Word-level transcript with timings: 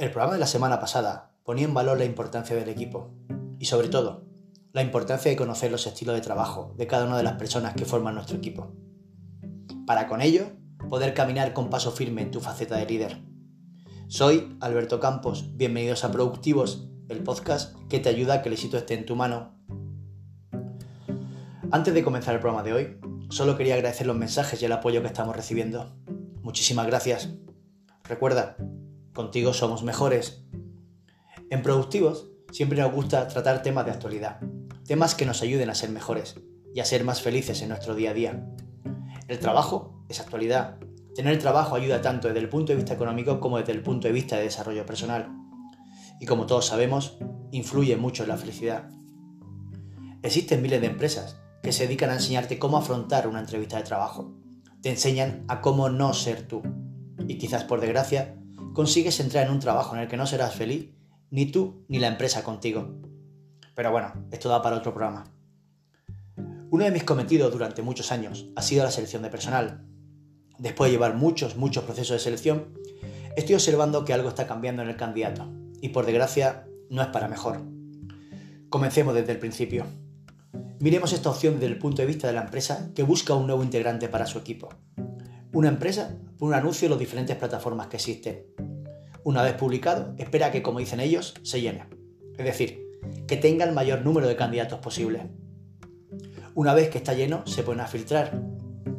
El 0.00 0.10
programa 0.10 0.32
de 0.32 0.40
la 0.40 0.46
semana 0.46 0.80
pasada 0.80 1.34
ponía 1.44 1.66
en 1.66 1.74
valor 1.74 1.98
la 1.98 2.06
importancia 2.06 2.56
del 2.56 2.70
equipo 2.70 3.10
y 3.58 3.66
sobre 3.66 3.88
todo 3.88 4.24
la 4.72 4.80
importancia 4.80 5.30
de 5.30 5.36
conocer 5.36 5.70
los 5.70 5.86
estilos 5.86 6.14
de 6.14 6.22
trabajo 6.22 6.72
de 6.78 6.86
cada 6.86 7.04
una 7.04 7.18
de 7.18 7.22
las 7.22 7.34
personas 7.34 7.74
que 7.74 7.84
forman 7.84 8.14
nuestro 8.14 8.38
equipo. 8.38 8.72
Para 9.86 10.08
con 10.08 10.22
ello 10.22 10.52
poder 10.88 11.12
caminar 11.12 11.52
con 11.52 11.68
paso 11.68 11.92
firme 11.92 12.22
en 12.22 12.30
tu 12.30 12.40
faceta 12.40 12.78
de 12.78 12.86
líder. 12.86 13.18
Soy 14.08 14.56
Alberto 14.62 15.00
Campos, 15.00 15.54
bienvenidos 15.58 16.02
a 16.02 16.10
Productivos, 16.10 16.88
el 17.10 17.22
podcast 17.22 17.76
que 17.90 17.98
te 17.98 18.08
ayuda 18.08 18.36
a 18.36 18.42
que 18.42 18.48
el 18.48 18.54
éxito 18.54 18.78
esté 18.78 18.94
en 18.94 19.04
tu 19.04 19.16
mano. 19.16 19.54
Antes 21.70 21.92
de 21.92 22.02
comenzar 22.02 22.34
el 22.34 22.40
programa 22.40 22.62
de 22.62 22.72
hoy, 22.72 23.00
solo 23.28 23.54
quería 23.58 23.74
agradecer 23.74 24.06
los 24.06 24.16
mensajes 24.16 24.62
y 24.62 24.64
el 24.64 24.72
apoyo 24.72 25.02
que 25.02 25.08
estamos 25.08 25.36
recibiendo. 25.36 25.94
Muchísimas 26.40 26.86
gracias. 26.86 27.28
Recuerda, 28.04 28.56
contigo 29.12 29.52
somos 29.52 29.82
mejores. 29.82 30.44
En 31.50 31.62
Productivos 31.62 32.30
siempre 32.52 32.80
nos 32.80 32.92
gusta 32.92 33.28
tratar 33.28 33.62
temas 33.62 33.84
de 33.84 33.92
actualidad, 33.92 34.40
temas 34.86 35.14
que 35.14 35.26
nos 35.26 35.42
ayuden 35.42 35.70
a 35.70 35.74
ser 35.74 35.90
mejores 35.90 36.36
y 36.74 36.80
a 36.80 36.84
ser 36.84 37.04
más 37.04 37.22
felices 37.22 37.62
en 37.62 37.68
nuestro 37.68 37.94
día 37.94 38.10
a 38.10 38.14
día. 38.14 38.46
El 39.28 39.38
trabajo 39.38 40.04
es 40.08 40.20
actualidad. 40.20 40.78
Tener 41.14 41.38
trabajo 41.38 41.74
ayuda 41.74 42.02
tanto 42.02 42.28
desde 42.28 42.40
el 42.40 42.48
punto 42.48 42.72
de 42.72 42.76
vista 42.76 42.94
económico 42.94 43.40
como 43.40 43.58
desde 43.58 43.72
el 43.72 43.82
punto 43.82 44.08
de 44.08 44.14
vista 44.14 44.36
de 44.36 44.44
desarrollo 44.44 44.86
personal. 44.86 45.28
Y 46.20 46.26
como 46.26 46.46
todos 46.46 46.66
sabemos, 46.66 47.18
influye 47.50 47.96
mucho 47.96 48.22
en 48.22 48.28
la 48.28 48.36
felicidad. 48.36 48.88
Existen 50.22 50.62
miles 50.62 50.80
de 50.80 50.88
empresas 50.88 51.40
que 51.62 51.72
se 51.72 51.86
dedican 51.86 52.10
a 52.10 52.14
enseñarte 52.14 52.58
cómo 52.58 52.76
afrontar 52.76 53.26
una 53.26 53.40
entrevista 53.40 53.76
de 53.76 53.82
trabajo. 53.82 54.34
Te 54.82 54.90
enseñan 54.90 55.44
a 55.48 55.60
cómo 55.60 55.88
no 55.88 56.14
ser 56.14 56.46
tú. 56.46 56.62
Y 57.26 57.38
quizás 57.38 57.64
por 57.64 57.80
desgracia, 57.80 58.39
consigues 58.72 59.20
entrar 59.20 59.46
en 59.46 59.52
un 59.52 59.60
trabajo 59.60 59.94
en 59.94 60.02
el 60.02 60.08
que 60.08 60.16
no 60.16 60.26
serás 60.26 60.54
feliz, 60.54 60.90
ni 61.30 61.46
tú 61.46 61.84
ni 61.88 61.98
la 61.98 62.08
empresa 62.08 62.42
contigo. 62.42 63.00
Pero 63.74 63.90
bueno, 63.90 64.12
esto 64.30 64.48
da 64.48 64.62
para 64.62 64.76
otro 64.76 64.92
programa. 64.92 65.24
Uno 66.70 66.84
de 66.84 66.90
mis 66.90 67.04
cometidos 67.04 67.52
durante 67.52 67.82
muchos 67.82 68.12
años 68.12 68.46
ha 68.54 68.62
sido 68.62 68.84
la 68.84 68.90
selección 68.90 69.22
de 69.22 69.30
personal. 69.30 69.84
Después 70.58 70.88
de 70.88 70.92
llevar 70.92 71.16
muchos, 71.16 71.56
muchos 71.56 71.84
procesos 71.84 72.14
de 72.14 72.20
selección, 72.20 72.74
estoy 73.36 73.54
observando 73.54 74.04
que 74.04 74.12
algo 74.12 74.28
está 74.28 74.46
cambiando 74.46 74.82
en 74.82 74.88
el 74.88 74.96
candidato. 74.96 75.50
Y 75.80 75.88
por 75.88 76.06
desgracia, 76.06 76.66
no 76.90 77.02
es 77.02 77.08
para 77.08 77.28
mejor. 77.28 77.62
Comencemos 78.68 79.14
desde 79.14 79.32
el 79.32 79.38
principio. 79.38 79.86
Miremos 80.78 81.12
esta 81.12 81.30
opción 81.30 81.54
desde 81.54 81.72
el 81.72 81.78
punto 81.78 82.02
de 82.02 82.06
vista 82.06 82.26
de 82.26 82.34
la 82.34 82.42
empresa 82.42 82.90
que 82.94 83.02
busca 83.02 83.34
un 83.34 83.46
nuevo 83.46 83.64
integrante 83.64 84.08
para 84.08 84.26
su 84.26 84.38
equipo. 84.38 84.68
Una 85.52 85.68
empresa 85.68 86.16
pone 86.38 86.52
un 86.52 86.54
anuncio 86.54 86.86
en 86.86 86.90
las 86.90 87.00
diferentes 87.00 87.36
plataformas 87.36 87.88
que 87.88 87.96
existen. 87.96 88.46
Una 89.24 89.42
vez 89.42 89.54
publicado, 89.54 90.14
espera 90.18 90.50
que, 90.50 90.62
como 90.62 90.78
dicen 90.78 91.00
ellos, 91.00 91.34
se 91.42 91.60
llene. 91.60 91.86
Es 92.38 92.44
decir, 92.44 92.86
que 93.26 93.36
tenga 93.36 93.64
el 93.64 93.72
mayor 93.72 94.02
número 94.02 94.28
de 94.28 94.36
candidatos 94.36 94.78
posible. 94.78 95.30
Una 96.54 96.74
vez 96.74 96.88
que 96.88 96.98
está 96.98 97.14
lleno, 97.14 97.46
se 97.46 97.62
pone 97.62 97.82
a 97.82 97.86
filtrar. 97.86 98.42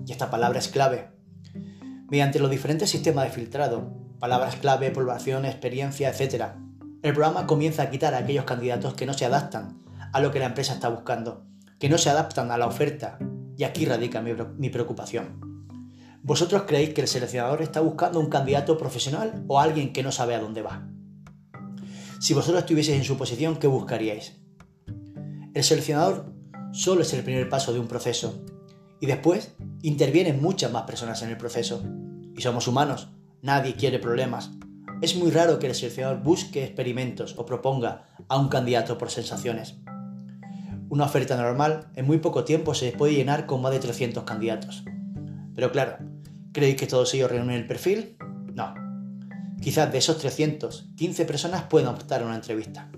Y 0.05 0.11
esta 0.11 0.29
palabra 0.29 0.59
es 0.59 0.67
clave. 0.67 1.09
Mediante 2.09 2.39
los 2.39 2.51
diferentes 2.51 2.89
sistemas 2.89 3.25
de 3.25 3.31
filtrado, 3.31 3.93
palabras 4.19 4.57
clave, 4.57 4.91
población, 4.91 5.45
experiencia, 5.45 6.09
etc., 6.09 6.45
el 7.01 7.13
programa 7.13 7.47
comienza 7.47 7.83
a 7.83 7.89
quitar 7.89 8.13
a 8.13 8.19
aquellos 8.19 8.45
candidatos 8.45 8.93
que 8.93 9.07
no 9.07 9.13
se 9.13 9.25
adaptan 9.25 9.81
a 10.13 10.19
lo 10.19 10.31
que 10.31 10.39
la 10.39 10.45
empresa 10.45 10.73
está 10.73 10.89
buscando, 10.89 11.45
que 11.79 11.89
no 11.89 11.97
se 11.97 12.09
adaptan 12.11 12.51
a 12.51 12.57
la 12.57 12.67
oferta. 12.67 13.17
Y 13.57 13.63
aquí 13.63 13.85
radica 13.85 14.21
mi, 14.21 14.69
preocupación. 14.69 15.50
¿Vosotros 16.23 16.63
creéis 16.67 16.93
que 16.93 17.01
el 17.01 17.07
seleccionador 17.07 17.63
está 17.63 17.81
buscando 17.81 18.19
un 18.19 18.29
candidato 18.29 18.77
profesional 18.77 19.43
o 19.47 19.59
alguien 19.59 19.91
que 19.91 20.03
no 20.03 20.11
sabe 20.11 20.35
a 20.35 20.39
dónde 20.39 20.61
va? 20.61 20.87
Si 22.19 22.35
vosotros 22.35 22.59
estuvieseis 22.59 22.99
en 22.99 23.03
su 23.03 23.17
posición, 23.17 23.57
¿qué 23.57 23.65
buscaríais? 23.65 24.39
El 25.55 25.63
seleccionador 25.63 26.31
solo 26.73 27.01
es 27.01 27.11
el 27.13 27.23
primer 27.23 27.49
paso 27.49 27.73
de 27.73 27.79
un 27.79 27.87
proceso 27.87 28.45
y 28.99 29.07
después 29.07 29.55
intervienen 29.81 30.39
muchas 30.39 30.71
más 30.71 30.83
personas 30.83 31.23
en 31.23 31.29
el 31.29 31.37
proceso. 31.37 31.83
Y 32.37 32.41
somos 32.41 32.67
humanos, 32.67 33.09
nadie 33.41 33.73
quiere 33.73 33.97
problemas. 33.97 34.51
Es 35.01 35.15
muy 35.15 35.31
raro 35.31 35.57
que 35.57 35.65
el 35.65 35.73
seleccionador 35.73 36.21
busque 36.21 36.63
experimentos 36.63 37.33
o 37.39 37.47
proponga 37.47 38.05
a 38.27 38.37
un 38.37 38.47
candidato 38.47 38.99
por 38.99 39.09
sensaciones. 39.09 39.77
Una 40.89 41.05
oferta 41.05 41.35
normal 41.35 41.89
en 41.95 42.05
muy 42.05 42.19
poco 42.19 42.43
tiempo 42.43 42.75
se 42.75 42.91
puede 42.91 43.15
llenar 43.15 43.47
con 43.47 43.63
más 43.63 43.71
de 43.71 43.79
300 43.79 44.23
candidatos. 44.23 44.83
Pero 45.55 45.71
claro, 45.71 46.10
¿creéis 46.51 46.75
que 46.75 46.87
todos 46.87 47.13
ellos 47.13 47.31
reúnen 47.31 47.55
el 47.55 47.67
perfil? 47.67 48.17
No. 48.53 48.73
Quizás 49.61 49.91
de 49.91 49.97
esos 49.97 50.17
300, 50.17 50.89
15 50.95 51.25
personas 51.25 51.63
puedan 51.63 51.93
optar 51.93 52.21
a 52.21 52.25
una 52.25 52.35
entrevista. 52.35 52.91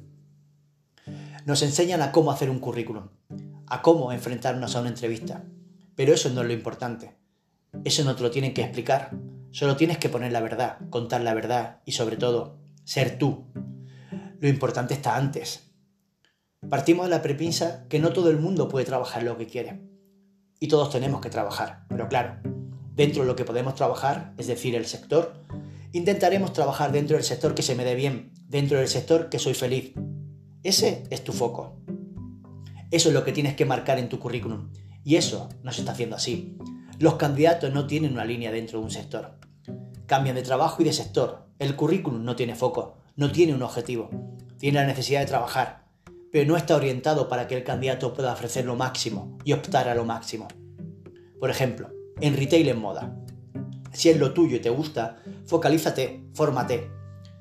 Nos 1.46 1.62
enseñan 1.62 2.02
a 2.02 2.12
cómo 2.12 2.32
hacer 2.32 2.50
un 2.50 2.60
currículum, 2.60 3.10
a 3.68 3.82
cómo 3.82 4.12
enfrentarnos 4.12 4.76
a 4.76 4.82
una 4.82 4.90
entrevista. 4.90 5.44
Pero 5.96 6.14
eso 6.14 6.30
no 6.30 6.42
es 6.42 6.48
lo 6.48 6.54
importante. 6.54 7.16
Eso 7.84 8.04
no 8.04 8.16
te 8.16 8.24
lo 8.24 8.32
tienen 8.32 8.54
que 8.54 8.62
explicar. 8.62 9.12
Solo 9.52 9.76
tienes 9.76 9.98
que 9.98 10.10
poner 10.10 10.32
la 10.32 10.42
verdad, 10.42 10.78
contar 10.90 11.22
la 11.22 11.34
verdad 11.34 11.82
y 11.86 11.92
sobre 11.92 12.18
todo, 12.18 12.58
ser 12.84 13.18
tú. 13.18 13.46
Lo 14.40 14.48
importante 14.48 14.94
está 14.94 15.16
antes. 15.16 15.72
Partimos 16.70 17.06
de 17.06 17.12
la 17.12 17.22
prepinsa 17.22 17.88
que 17.90 18.00
no 18.00 18.14
todo 18.14 18.30
el 18.30 18.40
mundo 18.40 18.70
puede 18.70 18.86
trabajar 18.86 19.24
lo 19.24 19.38
que 19.38 19.48
quiere 19.48 19.82
y 20.60 20.70
todos 20.70 20.90
tenemos 20.90 21.20
que 21.20 21.30
trabajar. 21.30 21.86
Pero 21.90 22.08
claro, 22.08 22.42
dentro 22.96 23.24
de 23.24 23.28
lo 23.28 23.36
que 23.36 23.46
podemos 23.46 23.76
trabajar, 23.76 24.34
es 24.38 24.48
decir, 24.48 24.76
el 24.76 24.86
sector, 24.86 25.34
intentaremos 25.92 26.54
trabajar 26.54 26.92
dentro 26.92 27.16
del 27.16 27.26
sector 27.26 27.56
que 27.56 27.62
se 27.62 27.76
me 27.76 27.86
dé 27.86 27.96
bien, 27.96 28.32
dentro 28.48 28.78
del 28.78 28.88
sector 28.88 29.30
que 29.30 29.40
soy 29.40 29.54
feliz. 29.54 29.94
Ese 30.64 31.04
es 31.10 31.24
tu 31.24 31.34
foco. 31.34 31.78
Eso 32.92 33.10
es 33.10 33.16
lo 33.16 33.24
que 33.24 33.32
tienes 33.32 33.56
que 33.56 33.66
marcar 33.66 34.00
en 34.00 34.10
tu 34.10 34.20
currículum. 34.20 34.72
Y 35.04 35.16
eso 35.16 35.50
no 35.64 35.72
se 35.72 35.82
está 35.82 35.94
haciendo 35.94 36.16
así. 36.16 36.58
Los 37.00 37.16
candidatos 37.16 37.74
no 37.74 37.88
tienen 37.88 38.14
una 38.14 38.26
línea 38.26 38.52
dentro 38.52 38.80
de 38.80 38.86
un 38.86 38.92
sector. 38.92 39.40
Cambian 40.06 40.36
de 40.36 40.44
trabajo 40.44 40.82
y 40.82 40.86
de 40.86 40.94
sector. 40.94 41.48
El 41.60 41.76
currículum 41.76 42.24
no 42.24 42.36
tiene 42.36 42.56
foco, 42.56 42.98
no 43.16 43.32
tiene 43.32 43.54
un 43.54 43.64
objetivo. 43.64 44.10
Tiene 44.60 44.80
la 44.80 44.88
necesidad 44.88 45.20
de 45.20 45.26
trabajar, 45.26 45.88
pero 46.32 46.46
no 46.48 46.56
está 46.56 46.76
orientado 46.76 47.28
para 47.28 47.48
que 47.48 47.56
el 47.56 47.64
candidato 47.64 48.14
pueda 48.14 48.32
ofrecer 48.32 48.66
lo 48.66 48.76
máximo 48.76 49.38
y 49.44 49.54
optar 49.54 49.90
a 49.90 49.96
lo 49.96 50.06
máximo. 50.06 50.48
Por 51.40 51.50
ejemplo, 51.50 51.90
en 52.24 52.38
retail 52.38 52.70
en 52.70 52.80
moda. 52.80 53.14
Si 53.92 54.08
es 54.08 54.18
lo 54.18 54.34
tuyo 54.34 54.56
y 54.56 54.62
te 54.62 54.70
gusta, 54.70 55.18
focalízate, 55.46 56.24
fórmate. 56.34 56.90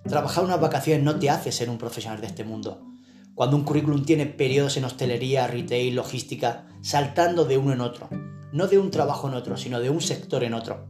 Trabajar 0.03 0.43
unas 0.43 0.61
vacaciones 0.61 1.05
no 1.05 1.21
te 1.21 1.31
hace 1.31 1.53
ser 1.53 1.71
un 1.71 1.79
profesional 1.79 2.21
de 2.21 2.27
este 2.27 2.43
mundo. 2.43 2.85
Cuando 3.37 3.57
un 3.57 3.63
currículum 3.63 4.05
tiene 4.05 4.27
periodos 4.27 4.77
en 4.77 4.85
hostelería, 4.85 5.47
retail, 5.47 5.95
logística, 5.95 6.67
saltando 6.81 7.45
de 7.45 7.59
uno 7.59 7.73
en 7.73 7.81
otro, 7.81 8.09
no 8.53 8.67
de 8.67 8.81
un 8.81 8.91
trabajo 8.91 9.29
en 9.29 9.35
otro, 9.35 9.57
sino 9.57 9.79
de 9.79 9.89
un 9.89 10.01
sector 10.01 10.43
en 10.43 10.53
otro, 10.53 10.89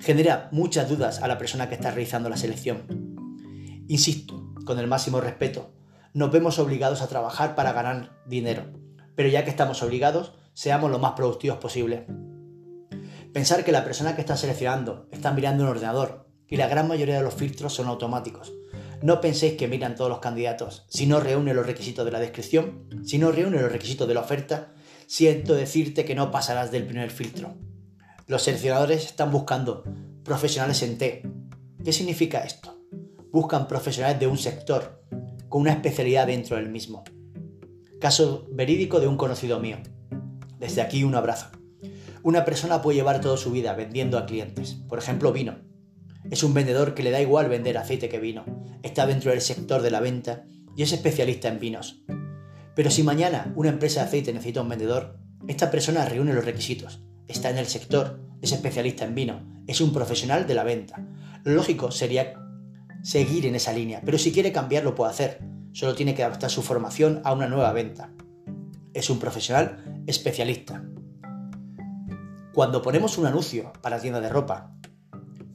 genera 0.00 0.50
muchas 0.52 0.90
dudas 0.90 1.22
a 1.22 1.26
la 1.26 1.38
persona 1.38 1.70
que 1.70 1.76
está 1.76 1.92
realizando 1.92 2.28
la 2.28 2.36
selección. 2.36 2.82
Insisto, 3.88 4.52
con 4.66 4.78
el 4.78 4.86
máximo 4.86 5.22
respeto, 5.22 5.72
nos 6.12 6.30
vemos 6.30 6.58
obligados 6.58 7.00
a 7.00 7.08
trabajar 7.08 7.54
para 7.54 7.72
ganar 7.72 8.20
dinero. 8.26 8.64
Pero 9.16 9.30
ya 9.30 9.44
que 9.44 9.50
estamos 9.50 9.82
obligados, 9.82 10.34
seamos 10.52 10.90
lo 10.90 10.98
más 10.98 11.12
productivos 11.12 11.56
posible. 11.56 12.06
Pensar 13.34 13.64
que 13.64 13.72
la 13.72 13.82
persona 13.82 14.14
que 14.14 14.20
está 14.20 14.36
seleccionando 14.36 15.08
está 15.10 15.32
mirando 15.32 15.64
un 15.64 15.70
ordenador 15.70 16.28
y 16.46 16.56
la 16.56 16.68
gran 16.68 16.86
mayoría 16.86 17.16
de 17.16 17.24
los 17.24 17.34
filtros 17.34 17.74
son 17.74 17.88
automáticos. 17.88 18.52
No 19.02 19.20
penséis 19.20 19.54
que 19.54 19.66
miran 19.66 19.96
todos 19.96 20.08
los 20.08 20.20
candidatos. 20.20 20.86
Si 20.88 21.08
no 21.08 21.18
reúne 21.18 21.52
los 21.52 21.66
requisitos 21.66 22.04
de 22.04 22.12
la 22.12 22.20
descripción, 22.20 22.88
si 23.04 23.18
no 23.18 23.32
reúne 23.32 23.60
los 23.60 23.72
requisitos 23.72 24.06
de 24.06 24.14
la 24.14 24.20
oferta, 24.20 24.72
siento 25.08 25.56
decirte 25.56 26.04
que 26.04 26.14
no 26.14 26.30
pasarás 26.30 26.70
del 26.70 26.86
primer 26.86 27.10
filtro. 27.10 27.56
Los 28.28 28.44
seleccionadores 28.44 29.04
están 29.04 29.32
buscando 29.32 29.82
profesionales 30.22 30.80
en 30.84 30.96
T. 30.96 31.28
¿Qué 31.84 31.92
significa 31.92 32.44
esto? 32.44 32.78
Buscan 33.32 33.66
profesionales 33.66 34.20
de 34.20 34.28
un 34.28 34.38
sector, 34.38 35.02
con 35.48 35.62
una 35.62 35.72
especialidad 35.72 36.28
dentro 36.28 36.54
del 36.54 36.68
mismo. 36.68 37.02
Caso 38.00 38.46
verídico 38.52 39.00
de 39.00 39.08
un 39.08 39.16
conocido 39.16 39.58
mío. 39.58 39.78
Desde 40.60 40.82
aquí 40.82 41.02
un 41.02 41.16
abrazo. 41.16 41.48
Una 42.24 42.46
persona 42.46 42.80
puede 42.80 42.96
llevar 42.96 43.20
toda 43.20 43.36
su 43.36 43.50
vida 43.50 43.74
vendiendo 43.74 44.16
a 44.16 44.24
clientes, 44.24 44.78
por 44.88 44.98
ejemplo 44.98 45.30
vino. 45.30 45.58
Es 46.30 46.42
un 46.42 46.54
vendedor 46.54 46.94
que 46.94 47.02
le 47.02 47.10
da 47.10 47.20
igual 47.20 47.50
vender 47.50 47.76
aceite 47.76 48.08
que 48.08 48.18
vino, 48.18 48.46
está 48.82 49.06
dentro 49.06 49.30
del 49.30 49.42
sector 49.42 49.82
de 49.82 49.90
la 49.90 50.00
venta 50.00 50.46
y 50.74 50.84
es 50.84 50.94
especialista 50.94 51.48
en 51.48 51.60
vinos. 51.60 52.02
Pero 52.74 52.90
si 52.90 53.02
mañana 53.02 53.52
una 53.56 53.68
empresa 53.68 54.00
de 54.00 54.06
aceite 54.06 54.32
necesita 54.32 54.62
un 54.62 54.70
vendedor, 54.70 55.18
esta 55.48 55.70
persona 55.70 56.06
reúne 56.06 56.32
los 56.32 56.46
requisitos, 56.46 57.04
está 57.28 57.50
en 57.50 57.58
el 57.58 57.66
sector, 57.66 58.22
es 58.40 58.52
especialista 58.52 59.04
en 59.04 59.14
vino, 59.14 59.62
es 59.66 59.82
un 59.82 59.92
profesional 59.92 60.46
de 60.46 60.54
la 60.54 60.64
venta. 60.64 61.06
Lo 61.44 61.52
lógico 61.52 61.90
sería 61.90 62.40
seguir 63.02 63.44
en 63.44 63.54
esa 63.54 63.74
línea, 63.74 64.00
pero 64.02 64.16
si 64.16 64.32
quiere 64.32 64.50
cambiar 64.50 64.82
lo 64.84 64.94
puede 64.94 65.10
hacer. 65.10 65.40
Solo 65.72 65.94
tiene 65.94 66.14
que 66.14 66.24
adaptar 66.24 66.48
su 66.48 66.62
formación 66.62 67.20
a 67.24 67.34
una 67.34 67.48
nueva 67.48 67.72
venta. 67.74 68.14
Es 68.94 69.10
un 69.10 69.18
profesional 69.18 70.04
especialista. 70.06 70.84
Cuando 72.54 72.82
ponemos 72.82 73.18
un 73.18 73.26
anuncio 73.26 73.72
para 73.82 74.00
tienda 74.00 74.20
de 74.20 74.28
ropa, 74.28 74.70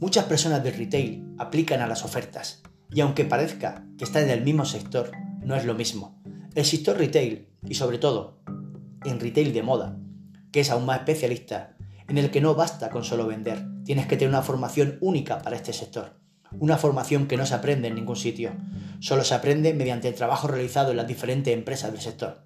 muchas 0.02 0.26
personas 0.26 0.62
del 0.62 0.76
retail 0.76 1.34
aplican 1.38 1.80
a 1.80 1.88
las 1.88 2.04
ofertas 2.04 2.62
Y 2.92 3.00
aunque 3.00 3.24
parezca 3.24 3.86
que 3.98 4.04
está 4.04 4.20
en 4.20 4.30
el 4.30 4.42
mismo 4.42 4.66
sector, 4.66 5.12
no 5.42 5.56
es 5.56 5.64
lo 5.64 5.76
mismo. 5.76 6.22
El 6.56 6.66
sector 6.66 6.98
retail, 6.98 7.48
y 7.64 7.76
sobre 7.76 8.00
todo 8.00 8.42
en 9.06 9.22
retail 9.22 9.54
de 9.54 9.64
moda, 9.64 9.98
que 10.52 10.60
es 10.60 10.72
aún 10.72 10.86
más 10.86 11.00
especialista, 11.00 11.78
en 12.10 12.18
el 12.18 12.32
que 12.32 12.42
no 12.42 12.54
basta 12.54 12.90
con 12.90 13.06
solo 13.06 13.28
vender, 13.28 13.66
tienes 13.86 14.06
que 14.06 14.18
tener 14.18 14.34
una 14.34 14.42
formación 14.42 14.98
única 15.00 15.42
para 15.42 15.56
este 15.56 15.72
sector. 15.72 16.20
Una 16.60 16.78
formación 16.78 17.28
que 17.28 17.38
no 17.38 17.46
se 17.46 17.56
aprende 17.56 17.88
en 17.88 17.96
ningún 17.96 18.18
sitio, 18.18 18.52
solo 19.00 19.24
se 19.24 19.36
aprende 19.36 19.74
mediante 19.74 20.10
el 20.10 20.16
trabajo 20.16 20.50
realizado 20.50 20.92
en 20.92 20.98
las 20.98 21.08
diferentes 21.08 21.54
empresas 21.54 21.94
del 21.94 22.02
sector. 22.02 22.44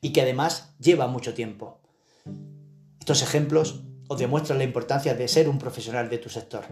Y 0.00 0.12
que 0.12 0.22
además 0.22 0.76
lleva 0.78 1.08
mucho 1.08 1.34
tiempo. 1.34 1.80
Estos 3.02 3.24
ejemplos 3.24 3.82
os 4.06 4.16
demuestran 4.20 4.58
la 4.58 4.64
importancia 4.64 5.16
de 5.16 5.26
ser 5.26 5.48
un 5.48 5.58
profesional 5.58 6.08
de 6.08 6.18
tu 6.18 6.28
sector. 6.28 6.66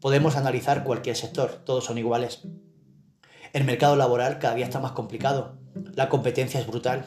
Podemos 0.00 0.34
analizar 0.34 0.82
cualquier 0.82 1.14
sector, 1.14 1.62
todos 1.64 1.84
son 1.84 1.96
iguales. 1.96 2.42
El 3.52 3.62
mercado 3.62 3.94
laboral 3.94 4.40
cada 4.40 4.56
día 4.56 4.64
está 4.64 4.80
más 4.80 4.90
complicado, 4.90 5.60
la 5.94 6.08
competencia 6.08 6.58
es 6.58 6.66
brutal 6.66 7.06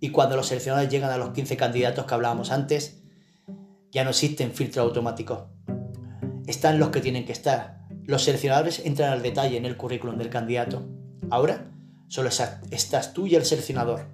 y 0.00 0.12
cuando 0.12 0.34
los 0.34 0.46
seleccionadores 0.46 0.90
llegan 0.90 1.10
a 1.10 1.18
los 1.18 1.34
15 1.34 1.58
candidatos 1.58 2.06
que 2.06 2.14
hablábamos 2.14 2.52
antes, 2.52 3.02
ya 3.92 4.02
no 4.02 4.08
existen 4.08 4.52
filtros 4.52 4.86
automáticos. 4.86 5.42
Están 6.46 6.78
los 6.78 6.88
que 6.88 7.02
tienen 7.02 7.26
que 7.26 7.32
estar. 7.32 7.84
Los 8.04 8.22
seleccionadores 8.22 8.78
entran 8.86 9.12
al 9.12 9.20
detalle 9.20 9.58
en 9.58 9.66
el 9.66 9.76
currículum 9.76 10.16
del 10.16 10.30
candidato. 10.30 10.88
Ahora 11.28 11.70
solo 12.08 12.30
estás 12.30 13.12
tú 13.12 13.26
y 13.26 13.34
el 13.34 13.44
seleccionador. 13.44 14.13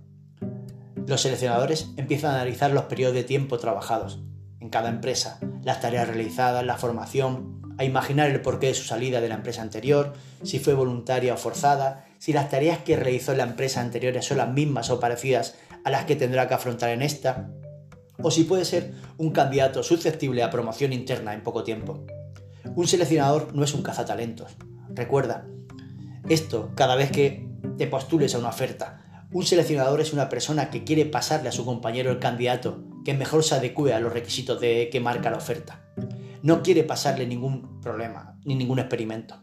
Los 1.06 1.22
seleccionadores 1.22 1.90
empiezan 1.96 2.32
a 2.32 2.36
analizar 2.36 2.70
los 2.70 2.84
periodos 2.84 3.14
de 3.14 3.24
tiempo 3.24 3.58
trabajados 3.58 4.20
en 4.60 4.68
cada 4.68 4.88
empresa, 4.88 5.40
las 5.62 5.80
tareas 5.80 6.06
realizadas, 6.06 6.64
la 6.64 6.76
formación, 6.76 7.60
a 7.78 7.84
imaginar 7.84 8.30
el 8.30 8.42
porqué 8.42 8.68
de 8.68 8.74
su 8.74 8.84
salida 8.84 9.22
de 9.22 9.28
la 9.28 9.36
empresa 9.36 9.62
anterior, 9.62 10.12
si 10.42 10.58
fue 10.58 10.74
voluntaria 10.74 11.32
o 11.32 11.38
forzada, 11.38 12.04
si 12.18 12.34
las 12.34 12.50
tareas 12.50 12.78
que 12.78 12.96
realizó 12.96 13.32
en 13.32 13.38
la 13.38 13.44
empresa 13.44 13.80
anterior 13.80 14.22
son 14.22 14.36
las 14.36 14.52
mismas 14.52 14.90
o 14.90 15.00
parecidas 15.00 15.54
a 15.84 15.90
las 15.90 16.04
que 16.04 16.16
tendrá 16.16 16.46
que 16.46 16.54
afrontar 16.54 16.90
en 16.90 17.00
esta, 17.00 17.48
o 18.22 18.30
si 18.30 18.44
puede 18.44 18.66
ser 18.66 18.92
un 19.16 19.30
candidato 19.30 19.82
susceptible 19.82 20.42
a 20.42 20.50
promoción 20.50 20.92
interna 20.92 21.32
en 21.32 21.42
poco 21.42 21.64
tiempo. 21.64 22.04
Un 22.76 22.86
seleccionador 22.86 23.54
no 23.54 23.64
es 23.64 23.72
un 23.72 23.82
cazatalentos. 23.82 24.56
Recuerda, 24.90 25.46
esto 26.28 26.72
cada 26.74 26.96
vez 26.96 27.10
que 27.10 27.48
te 27.78 27.86
postules 27.86 28.34
a 28.34 28.38
una 28.38 28.50
oferta. 28.50 29.09
Un 29.32 29.44
seleccionador 29.44 30.00
es 30.00 30.12
una 30.12 30.28
persona 30.28 30.70
que 30.70 30.84
quiere 30.84 31.06
pasarle 31.06 31.48
a 31.48 31.52
su 31.52 31.64
compañero 31.64 32.10
el 32.10 32.18
candidato 32.18 32.82
que 33.04 33.14
mejor 33.14 33.44
se 33.44 33.54
adecue 33.54 33.94
a 33.94 34.00
los 34.00 34.12
requisitos 34.12 34.60
de 34.60 34.88
que 34.90 35.00
marca 35.00 35.30
la 35.30 35.36
oferta 35.36 35.80
no 36.42 36.62
quiere 36.62 36.84
pasarle 36.84 37.26
ningún 37.26 37.80
problema 37.80 38.38
ni 38.44 38.54
ningún 38.54 38.78
experimento. 38.78 39.36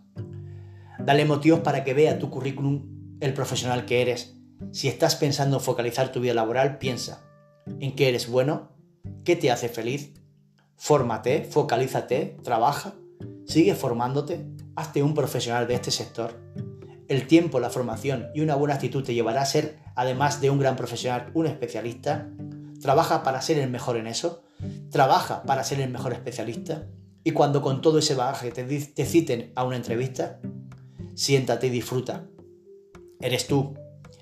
Dale 0.99 1.25
motivos 1.25 1.59
para 1.59 1.83
que 1.83 1.93
vea 1.93 2.19
tu 2.19 2.29
currículum 2.29 3.17
el 3.19 3.33
profesional 3.33 3.85
que 3.85 4.01
eres. 4.01 4.35
Si 4.71 4.87
estás 4.87 5.15
pensando 5.15 5.57
en 5.57 5.63
focalizar 5.63 6.11
tu 6.11 6.19
vida 6.19 6.33
laboral, 6.33 6.79
piensa 6.79 7.23
en 7.79 7.95
qué 7.95 8.09
eres 8.09 8.27
bueno, 8.29 8.71
qué 9.23 9.35
te 9.35 9.51
hace 9.51 9.69
feliz, 9.69 10.13
fórmate, 10.75 11.43
focalízate, 11.43 12.37
trabaja, 12.43 12.95
sigue 13.45 13.75
formándote, 13.75 14.47
hazte 14.75 15.03
un 15.03 15.13
profesional 15.13 15.67
de 15.67 15.75
este 15.75 15.91
sector. 15.91 16.39
El 17.07 17.27
tiempo, 17.27 17.59
la 17.59 17.69
formación 17.69 18.29
y 18.33 18.41
una 18.41 18.55
buena 18.55 18.75
actitud 18.75 19.03
te 19.03 19.13
llevará 19.13 19.41
a 19.41 19.45
ser, 19.45 19.79
además 19.95 20.41
de 20.41 20.49
un 20.49 20.59
gran 20.59 20.75
profesional, 20.75 21.31
un 21.33 21.47
especialista. 21.47 22.29
Trabaja 22.81 23.23
para 23.23 23.41
ser 23.41 23.59
el 23.59 23.69
mejor 23.69 23.97
en 23.97 24.07
eso 24.07 24.43
trabaja 24.89 25.43
para 25.43 25.63
ser 25.63 25.81
el 25.81 25.89
mejor 25.91 26.13
especialista 26.13 26.87
y 27.23 27.31
cuando 27.31 27.61
con 27.61 27.81
todo 27.81 27.99
ese 27.99 28.15
bagaje 28.15 28.51
te, 28.51 29.05
citen 29.05 29.51
a 29.55 29.63
una 29.63 29.75
entrevista, 29.75 30.39
siéntate 31.15 31.67
y 31.67 31.71
disfruta. 31.71 32.25
Eres 33.19 33.47
tú. 33.47 33.75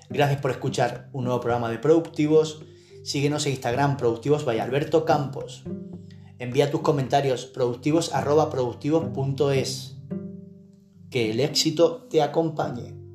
Gracias 0.08 0.40
por 0.40 0.50
escuchar 0.50 1.08
un 1.12 1.24
nuevo 1.24 1.40
programa 1.40 1.70
de 1.70 1.78
Productivos. 1.78 2.64
Síguenos 3.04 3.46
en 3.46 3.52
Instagram, 3.52 3.96
Productivos 3.96 4.44
by 4.44 4.58
Alberto 4.58 5.04
Campos. 5.04 5.62
Envía 6.38 6.70
tus 6.70 6.80
comentarios 6.80 7.46
productivos 7.46 8.10
productivos.es. 8.10 9.95
Que 11.16 11.30
el 11.30 11.40
éxito 11.40 12.06
te 12.10 12.20
acompañe. 12.20 13.05